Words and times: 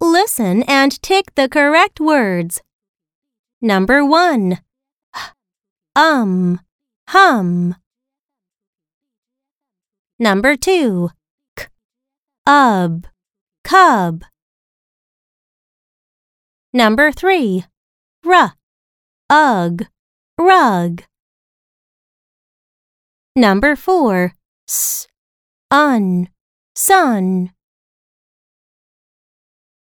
Listen 0.00 0.62
and 0.64 1.00
tick 1.00 1.34
the 1.36 1.48
correct 1.48 2.00
words. 2.00 2.60
Number 3.62 4.04
1. 4.04 4.58
Um, 5.94 6.60
hum. 7.08 7.76
Number 10.18 10.56
2. 10.56 11.10
K, 11.56 11.66
ub, 12.46 13.06
cub. 13.64 14.24
Number 16.72 17.12
3. 17.12 17.64
R, 18.26 18.54
ug, 19.30 19.86
rug. 20.36 21.04
Number 23.34 23.76
4. 23.76 24.34
S, 24.68 25.06
un, 25.70 26.28
sun. 26.74 27.50